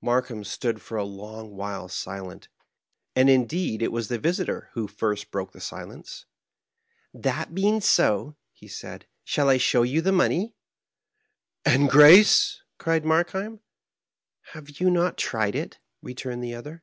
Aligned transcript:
Markheim 0.00 0.42
stood 0.42 0.80
for 0.80 0.96
a 0.96 1.04
long 1.04 1.54
while 1.54 1.86
silent, 1.86 2.48
and 3.14 3.28
indeed 3.28 3.82
it 3.82 3.92
was 3.92 4.08
the 4.08 4.18
visitor 4.18 4.70
who 4.72 4.88
first 4.88 5.30
broke 5.30 5.52
the 5.52 5.60
silence. 5.60 6.24
"That 7.12 7.54
being 7.54 7.82
so," 7.82 8.36
he 8.54 8.68
said," 8.68 9.06
shall 9.24 9.50
I 9.50 9.58
show 9.58 9.82
yon 9.82 10.04
the 10.04 10.12
money?" 10.12 10.54
"And 11.66 11.90
grace?" 11.90 12.62
cried 12.78 13.04
Markheim. 13.04 13.60
"Have 14.54 14.80
you 14.80 14.88
not 14.90 15.18
tried 15.18 15.54
it?" 15.54 15.78
returned 16.00 16.42
the 16.42 16.54
other. 16.54 16.82